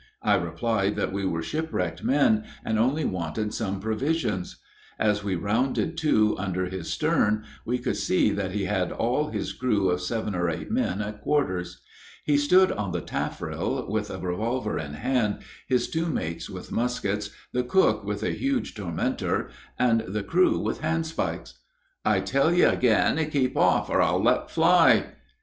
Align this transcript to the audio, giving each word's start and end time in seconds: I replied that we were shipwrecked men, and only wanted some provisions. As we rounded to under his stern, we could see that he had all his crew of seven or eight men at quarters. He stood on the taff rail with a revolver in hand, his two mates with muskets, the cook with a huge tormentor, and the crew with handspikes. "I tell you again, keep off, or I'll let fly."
I 0.23 0.33
replied 0.33 0.95
that 0.95 1.13
we 1.13 1.25
were 1.27 1.43
shipwrecked 1.43 2.03
men, 2.03 2.43
and 2.65 2.79
only 2.79 3.05
wanted 3.05 3.53
some 3.53 3.79
provisions. 3.79 4.55
As 4.97 5.23
we 5.23 5.35
rounded 5.35 5.95
to 5.99 6.35
under 6.39 6.65
his 6.65 6.91
stern, 6.91 7.43
we 7.65 7.77
could 7.77 7.97
see 7.97 8.31
that 8.31 8.53
he 8.53 8.65
had 8.65 8.91
all 8.91 9.29
his 9.29 9.53
crew 9.53 9.89
of 9.91 10.01
seven 10.01 10.33
or 10.33 10.49
eight 10.49 10.71
men 10.71 11.03
at 11.03 11.21
quarters. 11.21 11.83
He 12.23 12.35
stood 12.35 12.71
on 12.71 12.93
the 12.93 13.01
taff 13.01 13.39
rail 13.43 13.85
with 13.87 14.09
a 14.09 14.17
revolver 14.17 14.79
in 14.79 14.95
hand, 14.95 15.43
his 15.67 15.87
two 15.87 16.07
mates 16.07 16.49
with 16.49 16.71
muskets, 16.71 17.29
the 17.51 17.61
cook 17.61 18.03
with 18.03 18.23
a 18.23 18.31
huge 18.31 18.73
tormentor, 18.73 19.51
and 19.77 19.99
the 20.07 20.23
crew 20.23 20.57
with 20.57 20.81
handspikes. 20.81 21.59
"I 22.03 22.21
tell 22.21 22.51
you 22.51 22.67
again, 22.67 23.23
keep 23.29 23.55
off, 23.55 23.87
or 23.87 24.01
I'll 24.01 24.23
let 24.23 24.49
fly." 24.49 25.11